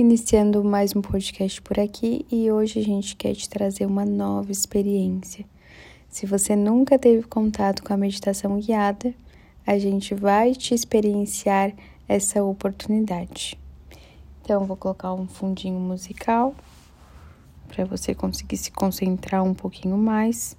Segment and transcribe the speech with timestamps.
[0.00, 4.50] Iniciando mais um podcast por aqui e hoje a gente quer te trazer uma nova
[4.50, 5.44] experiência.
[6.08, 9.12] Se você nunca teve contato com a meditação guiada,
[9.66, 11.74] a gente vai te experienciar
[12.08, 13.60] essa oportunidade.
[14.40, 16.54] Então, vou colocar um fundinho musical
[17.68, 20.56] para você conseguir se concentrar um pouquinho mais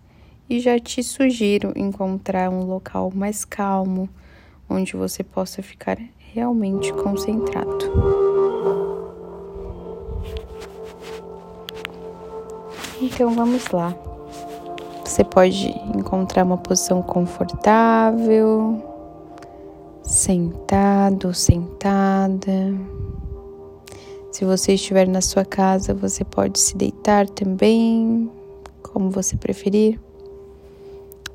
[0.47, 4.07] e já te sugiro encontrar um local mais calmo,
[4.69, 5.97] onde você possa ficar
[6.31, 8.30] realmente concentrado.
[13.01, 13.95] Então vamos lá.
[15.03, 18.79] Você pode encontrar uma posição confortável,
[20.03, 22.75] sentado, sentada.
[24.31, 28.29] Se você estiver na sua casa, você pode se deitar também,
[28.83, 29.99] como você preferir.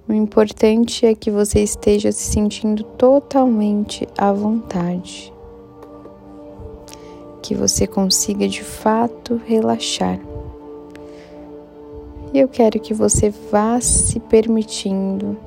[0.08, 5.34] O importante é que você esteja se sentindo totalmente à vontade.
[7.42, 10.20] Que você consiga de fato relaxar.
[12.36, 15.38] E eu quero que você vá se permitindo,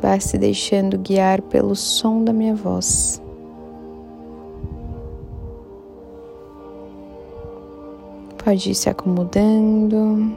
[0.00, 3.20] vá se deixando guiar pelo som da minha voz.
[8.42, 10.34] Pode ir se acomodando.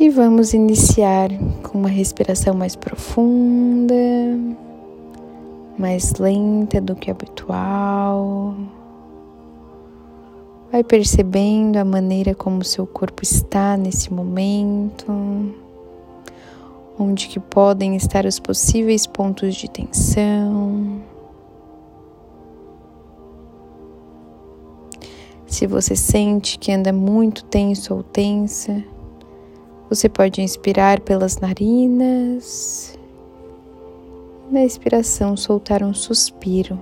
[0.00, 1.28] E vamos iniciar
[1.62, 3.94] com uma respiração mais profunda,
[5.78, 8.54] mais lenta do que habitual.
[10.70, 15.12] Vai percebendo a maneira como seu corpo está nesse momento
[16.98, 21.02] onde que podem estar os possíveis pontos de tensão.
[25.46, 28.82] Se você sente que anda muito tenso ou tensa,
[29.88, 32.98] você pode inspirar pelas narinas.
[34.50, 36.78] Na expiração, soltar um suspiro.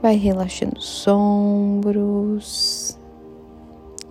[0.00, 2.98] Vai relaxando os ombros.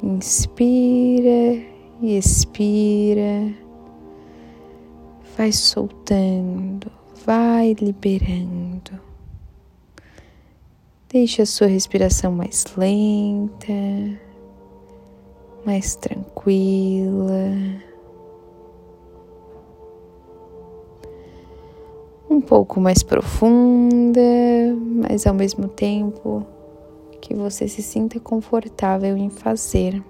[0.03, 1.65] Inspira
[2.01, 3.51] e expira,
[5.35, 6.91] vai soltando,
[7.25, 8.99] vai liberando.
[11.09, 13.73] Deixe a sua respiração mais lenta,
[15.65, 17.86] mais tranquila.
[22.29, 24.19] Um pouco mais profunda,
[24.79, 26.45] mas ao mesmo tempo
[27.21, 30.03] que você se sinta confortável em fazer.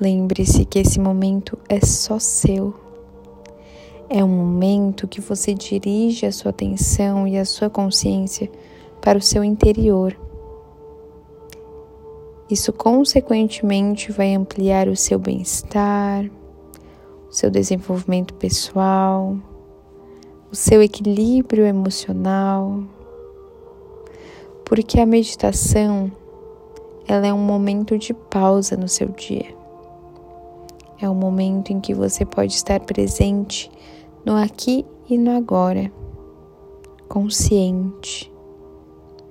[0.00, 2.74] Lembre-se que esse momento é só seu.
[4.08, 8.50] É um momento que você dirige a sua atenção e a sua consciência
[9.00, 10.18] para o seu interior.
[12.50, 16.28] Isso, consequentemente, vai ampliar o seu bem-estar,
[17.28, 19.36] o seu desenvolvimento pessoal,
[20.52, 22.84] o seu equilíbrio emocional.
[24.64, 26.12] Porque a meditação,
[27.08, 29.62] ela é um momento de pausa no seu dia
[31.04, 33.70] é o momento em que você pode estar presente
[34.24, 35.92] no aqui e no agora,
[37.08, 38.32] consciente,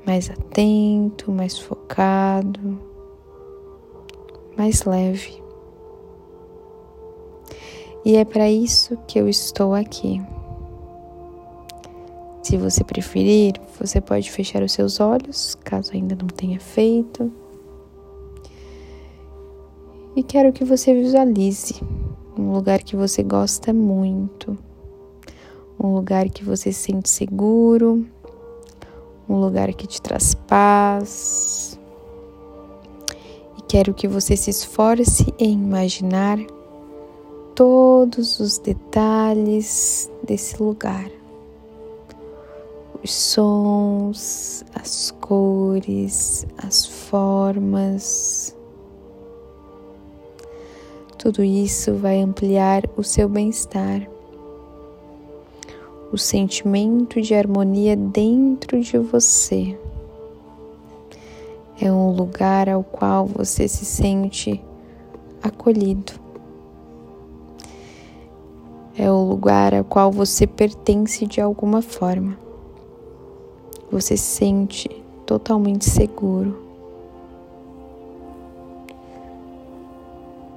[0.06, 2.78] mais atento, mais focado,
[4.58, 5.42] mais leve.
[8.04, 10.22] E é para isso que eu estou aqui.
[12.52, 17.32] Se você preferir, você pode fechar os seus olhos, caso ainda não tenha feito
[20.18, 21.82] e quero que você visualize
[22.38, 24.58] um lugar que você gosta muito,
[25.82, 28.06] um lugar que você se sente seguro,
[29.30, 31.80] um lugar que te traz paz.
[33.58, 36.38] E quero que você se esforce em imaginar
[37.56, 41.21] todos os detalhes desse lugar.
[43.04, 48.56] Os sons, as cores, as formas
[51.22, 54.10] tudo isso vai ampliar o seu bem-estar,
[56.12, 59.78] o sentimento de harmonia dentro de você.
[61.80, 64.60] É um lugar ao qual você se sente
[65.44, 66.14] acolhido.
[68.98, 72.36] É o lugar ao qual você pertence de alguma forma.
[73.92, 74.90] Você se sente
[75.26, 76.58] totalmente seguro.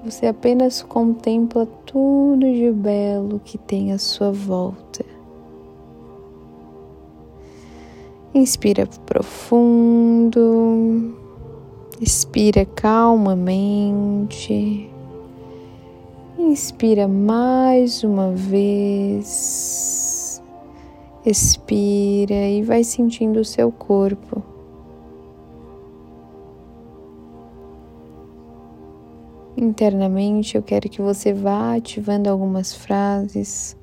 [0.05, 5.05] Você apenas contempla tudo de belo que tem à sua volta.
[8.35, 10.37] Inspira profundo,
[12.01, 13.75] expira calmamente
[16.37, 20.04] Inspira mais uma vez.
[21.27, 24.43] Expira e vai sentindo o seu corpo.
[29.57, 33.75] Internamente, eu quero que você vá ativando algumas frases,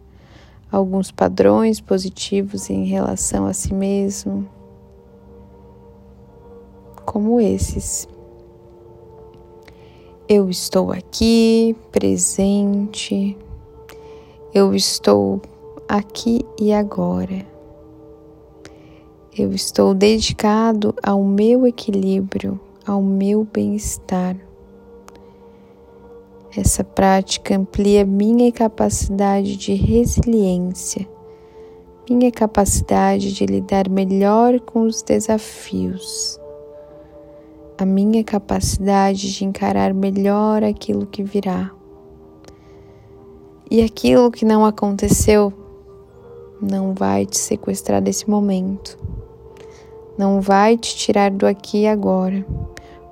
[0.71, 4.47] alguns padrões positivos em relação a si mesmo,
[7.05, 8.07] como esses.
[10.29, 13.35] Eu estou aqui, presente.
[14.53, 15.41] Eu estou
[15.91, 17.45] aqui e agora.
[19.37, 22.57] Eu estou dedicado ao meu equilíbrio,
[22.87, 24.37] ao meu bem-estar.
[26.55, 31.05] Essa prática amplia minha capacidade de resiliência,
[32.09, 36.39] minha capacidade de lidar melhor com os desafios
[37.77, 41.71] a minha capacidade de encarar melhor aquilo que virá.
[43.71, 45.51] E aquilo que não aconteceu
[46.61, 48.97] não vai te sequestrar desse momento,
[50.17, 52.45] não vai te tirar do aqui e agora,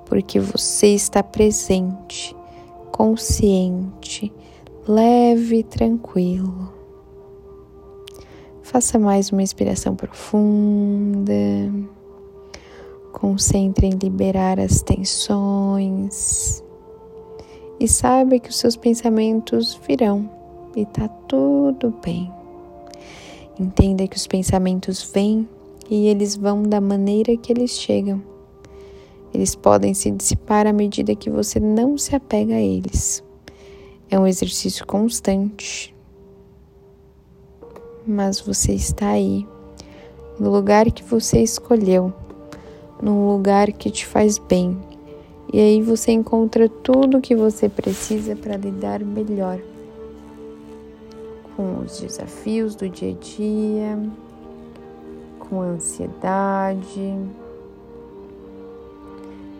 [0.06, 2.36] porque você está presente,
[2.92, 4.32] consciente,
[4.86, 6.72] leve e tranquilo.
[8.62, 11.34] Faça mais uma inspiração profunda.
[13.12, 16.62] Concentre em liberar as tensões
[17.80, 20.30] e saiba que os seus pensamentos virão
[20.76, 22.39] e tá tudo bem.
[23.60, 25.46] Entenda que os pensamentos vêm
[25.90, 28.22] e eles vão da maneira que eles chegam.
[29.34, 33.22] Eles podem se dissipar à medida que você não se apega a eles.
[34.10, 35.94] É um exercício constante.
[38.06, 39.46] Mas você está aí,
[40.38, 42.12] no lugar que você escolheu
[43.02, 44.76] num lugar que te faz bem.
[45.52, 49.60] E aí você encontra tudo o que você precisa para lidar melhor
[51.60, 53.98] com os desafios do dia a dia,
[55.38, 57.14] com ansiedade.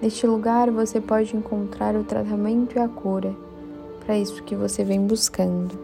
[0.01, 3.37] Neste lugar você pode encontrar o tratamento e a cura
[4.03, 5.79] para isso que você vem buscando.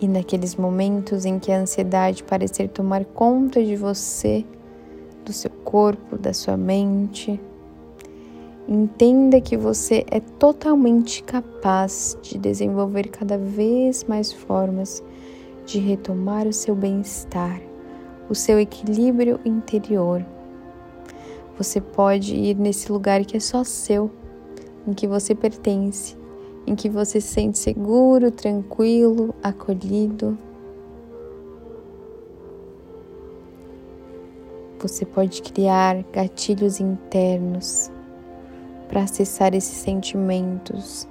[0.00, 4.44] E naqueles momentos em que a ansiedade parecer tomar conta de você,
[5.24, 7.40] do seu corpo, da sua mente,
[8.68, 15.02] entenda que você é totalmente capaz de desenvolver cada vez mais formas
[15.64, 17.60] de retomar o seu bem-estar,
[18.28, 20.24] o seu equilíbrio interior.
[21.58, 24.10] Você pode ir nesse lugar que é só seu,
[24.86, 26.16] em que você pertence
[26.66, 30.36] em que você se sente seguro, tranquilo, acolhido.
[34.80, 37.90] Você pode criar gatilhos internos
[38.88, 41.08] para acessar esses sentimentos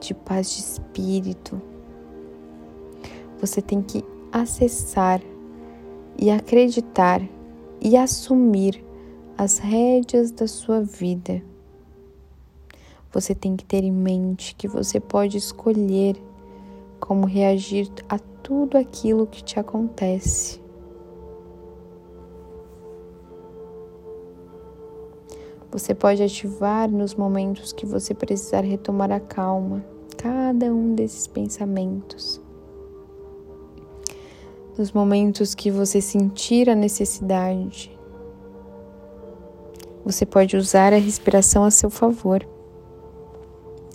[0.00, 1.60] de paz de espírito.
[3.40, 5.20] Você tem que acessar
[6.18, 7.20] e acreditar
[7.80, 8.84] e assumir
[9.36, 11.42] as rédeas da sua vida
[13.12, 16.16] você tem que ter em mente que você pode escolher
[16.98, 20.61] como reagir a tudo aquilo que te acontece.
[25.72, 29.82] Você pode ativar nos momentos que você precisar retomar a calma
[30.18, 32.38] cada um desses pensamentos.
[34.76, 37.90] Nos momentos que você sentir a necessidade,
[40.04, 42.46] você pode usar a respiração a seu favor.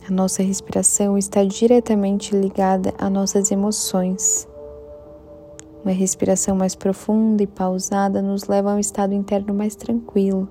[0.08, 4.48] A nossa respiração está diretamente ligada a nossas emoções.
[5.84, 10.50] Uma respiração mais profunda e pausada nos leva a um estado interno mais tranquilo,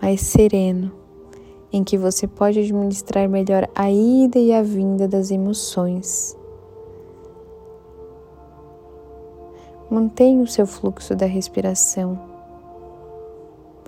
[0.00, 0.92] mais sereno,
[1.72, 6.36] em que você pode administrar melhor a ida e a vinda das emoções.
[9.90, 12.18] Mantenha o seu fluxo da respiração.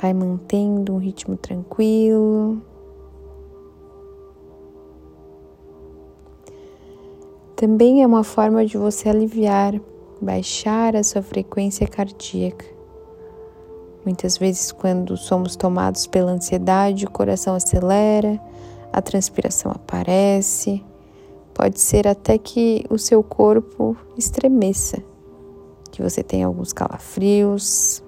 [0.01, 2.63] Vai mantendo um ritmo tranquilo.
[7.59, 9.75] também é uma forma de você aliviar,
[10.23, 12.78] baixar a sua frequência cardíaca.
[14.05, 18.41] Muitas vezes, quando somos tomados pela ansiedade, o coração acelera,
[18.93, 20.85] a transpiração aparece,
[21.53, 25.03] pode ser até que o seu corpo estremeça,
[25.91, 28.03] que você tenha alguns calafrios.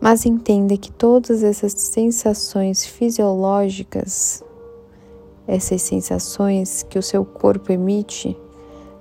[0.00, 4.42] Mas entenda que todas essas sensações fisiológicas
[5.50, 8.38] essas sensações que o seu corpo emite,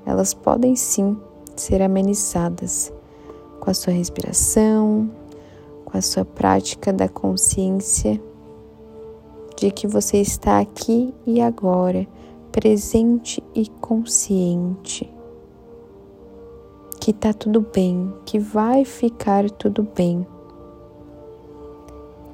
[0.04, 1.16] elas podem sim
[1.56, 2.92] ser amenizadas
[3.60, 5.12] com a sua respiração,
[5.90, 8.22] com a sua prática da consciência,
[9.58, 12.08] de que você está aqui e agora,
[12.52, 15.12] presente e consciente.
[17.00, 20.26] Que tá tudo bem, que vai ficar tudo bem.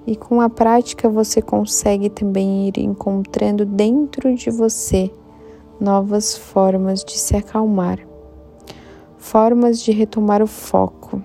[0.06, 5.12] E com a prática você consegue também ir encontrando dentro de você
[5.80, 8.00] novas formas de se acalmar,
[9.18, 11.22] formas de retomar o foco,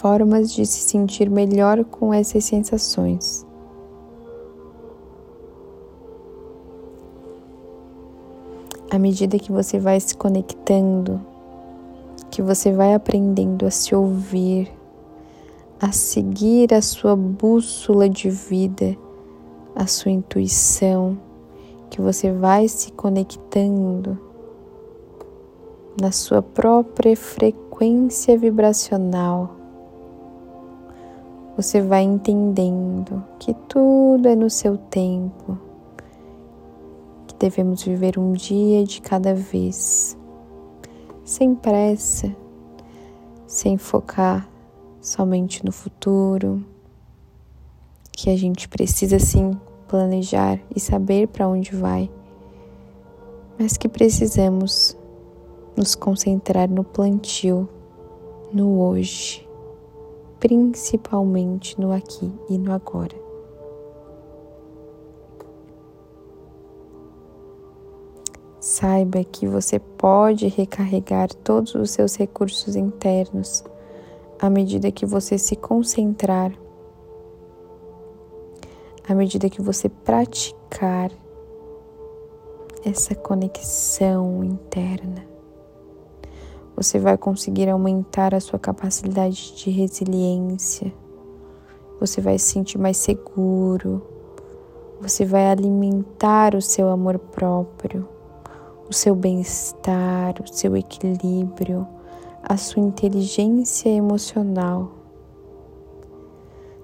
[0.00, 3.46] formas de se sentir melhor com essas sensações.
[8.90, 11.20] À medida que você vai se conectando,
[12.30, 14.72] que você vai aprendendo a se ouvir,
[15.78, 18.96] a seguir a sua bússola de vida,
[19.76, 21.18] a sua intuição,
[21.90, 24.18] que você vai se conectando
[26.00, 29.59] na sua própria frequência vibracional.
[31.60, 35.58] Você vai entendendo que tudo é no seu tempo,
[37.26, 40.16] que devemos viver um dia de cada vez,
[41.22, 42.34] sem pressa,
[43.46, 44.48] sem focar
[45.02, 46.64] somente no futuro,
[48.10, 49.50] que a gente precisa sim
[49.86, 52.10] planejar e saber para onde vai,
[53.58, 54.96] mas que precisamos
[55.76, 57.68] nos concentrar no plantio,
[58.50, 59.46] no hoje,
[60.40, 63.14] principalmente no aqui e no agora.
[68.58, 73.62] Saiba que você pode recarregar todos os seus recursos internos
[74.38, 76.52] à medida que você se concentrar,
[79.06, 81.10] à medida que você praticar
[82.84, 85.29] essa conexão interna,
[86.80, 90.92] você vai conseguir aumentar a sua capacidade de resiliência,
[91.98, 94.02] você vai se sentir mais seguro,
[95.00, 98.08] você vai alimentar o seu amor próprio,
[98.88, 101.86] o seu bem-estar, o seu equilíbrio
[102.42, 104.90] a sua inteligência emocional.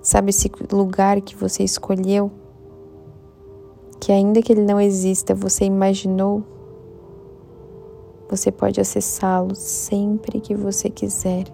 [0.02, 2.30] Sabe esse lugar que você escolheu?
[3.98, 6.44] Que ainda que ele não exista, você imaginou?
[8.28, 11.44] Você pode acessá-lo sempre que você quiser.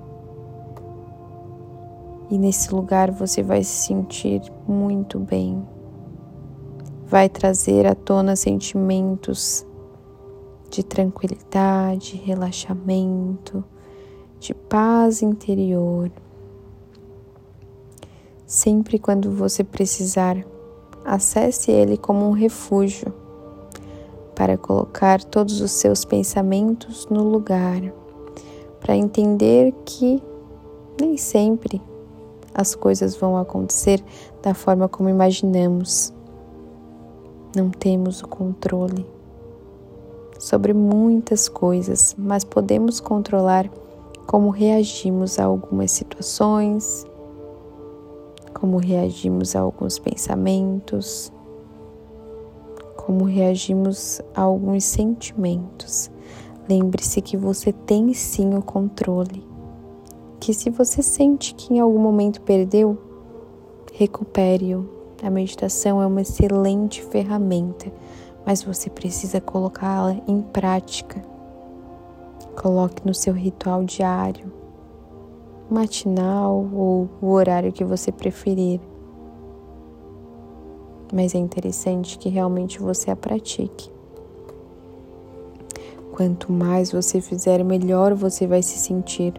[2.31, 5.62] E nesse lugar você vai se sentir muito bem.
[7.07, 9.67] Vai trazer à tona sentimentos
[10.71, 13.62] de tranquilidade, relaxamento,
[14.41, 16.11] de paz interior.
[18.47, 20.43] Sempre quando você precisar,
[21.05, 23.22] acesse ele como um refúgio
[24.35, 27.81] para colocar todos os seus pensamentos no lugar,
[28.81, 30.23] para entender que
[31.01, 31.81] nem sempre
[32.55, 34.03] as coisas vão acontecer
[34.43, 36.12] da forma como imaginamos.
[37.55, 39.07] Não temos o controle
[40.39, 43.71] sobre muitas coisas, mas podemos controlar
[44.27, 47.07] como reagimos a algumas situações,
[48.53, 51.33] como reagimos a alguns pensamentos,
[53.04, 56.11] como reagimos a alguns sentimentos.
[56.68, 59.47] Lembre-se que você tem sim o controle.
[60.40, 62.99] Que se você sente que em algum momento perdeu,
[63.92, 64.88] recupere-o.
[65.23, 67.92] A meditação é uma excelente ferramenta,
[68.44, 71.32] mas você precisa colocá-la em prática
[72.56, 74.52] Coloque no seu ritual diário,
[75.71, 78.78] matinal ou o horário que você preferir.
[81.12, 83.90] Mas é interessante que realmente você a pratique.
[86.12, 89.35] Quanto mais você fizer, melhor você vai se sentir.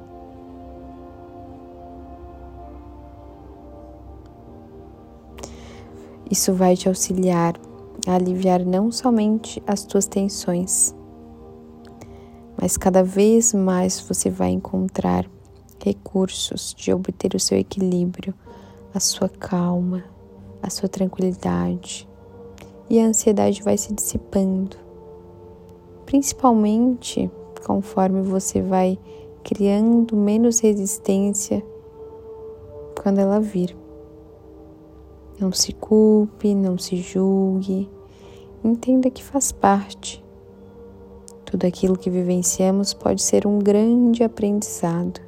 [6.30, 7.56] Isso vai te auxiliar
[8.08, 10.96] a aliviar não somente as tuas tensões,
[12.60, 15.30] mas cada vez mais você vai encontrar
[15.84, 18.34] recursos de obter o seu equilíbrio,
[18.94, 20.04] a sua calma,
[20.64, 22.10] a sua tranquilidade
[22.90, 24.78] e a ansiedade vai se dissipando,
[26.06, 27.30] principalmente
[27.66, 28.98] conforme você vai
[29.44, 31.64] criando menos resistência
[33.02, 33.78] quando ela vir.
[35.40, 37.90] Não se culpe, não se julgue,
[38.64, 40.24] entenda que faz parte
[41.54, 45.22] tudo aquilo que vivenciamos pode ser um grande aprendizado.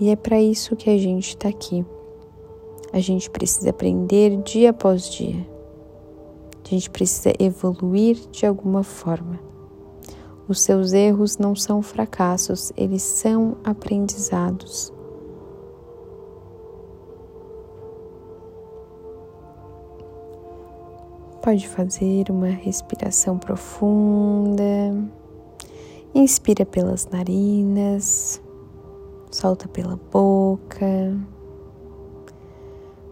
[0.00, 1.86] E é para isso que a gente está aqui.
[2.94, 5.44] A gente precisa aprender dia após dia.
[6.64, 9.40] A gente precisa evoluir de alguma forma.
[10.46, 14.92] Os seus erros não são fracassos, eles são aprendizados.
[21.42, 24.64] pode fazer uma respiração profunda.
[26.14, 28.40] Inspira pelas narinas,
[29.30, 31.33] solta pela boca.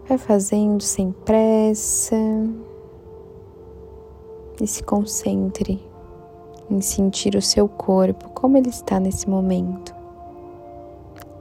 [0.09, 2.17] Vai fazendo sem pressa
[4.61, 5.81] e se concentre
[6.71, 9.95] em sentir o seu corpo, como ele está nesse momento.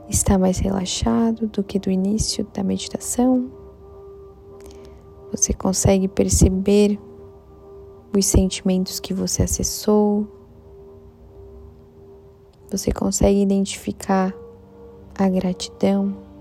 [0.08, 3.50] Está mais relaxado do que do início da meditação?
[5.30, 6.98] Você consegue perceber
[8.16, 10.26] os sentimentos que você acessou?
[12.70, 14.34] Você consegue identificar
[15.18, 16.31] a gratidão?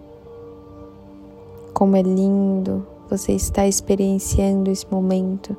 [1.82, 5.58] Como é lindo você está experienciando esse momento,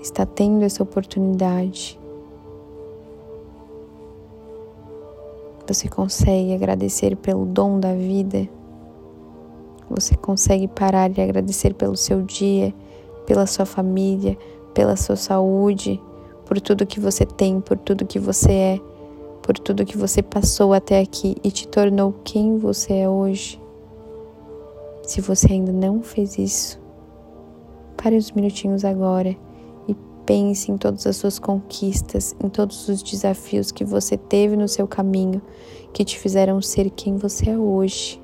[0.00, 2.00] está tendo essa oportunidade.
[5.68, 8.48] Você consegue agradecer pelo dom da vida?
[9.90, 12.72] Você consegue parar e agradecer pelo seu dia,
[13.26, 14.38] pela sua família,
[14.72, 16.00] pela sua saúde,
[16.46, 18.80] por tudo que você tem, por tudo que você é,
[19.42, 23.62] por tudo que você passou até aqui e te tornou quem você é hoje?
[25.06, 26.80] Se você ainda não fez isso,
[27.96, 29.36] pare uns minutinhos agora
[30.26, 34.88] Pense em todas as suas conquistas, em todos os desafios que você teve no seu
[34.88, 35.42] caminho
[35.92, 38.20] que te fizeram ser quem você é hoje.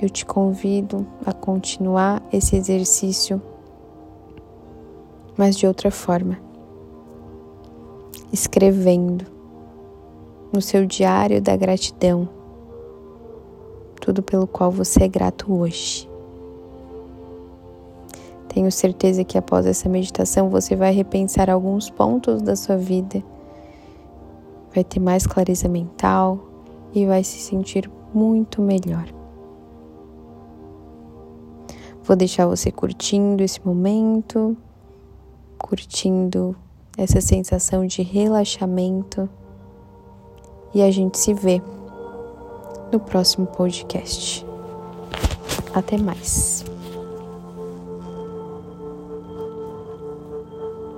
[0.00, 3.42] Eu te convido a continuar esse exercício,
[5.36, 6.38] mas de outra forma.
[8.32, 9.26] Escrevendo
[10.52, 12.28] no seu diário da gratidão
[14.08, 16.08] tudo pelo qual você é grato hoje.
[18.48, 23.22] Tenho certeza que após essa meditação você vai repensar alguns pontos da sua vida,
[24.74, 26.38] vai ter mais clareza mental
[26.94, 29.04] e vai se sentir muito melhor.
[32.02, 34.56] Vou deixar você curtindo esse momento,
[35.58, 36.56] curtindo
[36.96, 39.28] essa sensação de relaxamento
[40.72, 41.60] e a gente se vê
[42.92, 44.44] no próximo podcast.
[45.74, 46.64] Até mais.